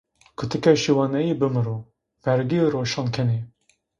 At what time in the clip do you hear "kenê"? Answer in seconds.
3.15-3.39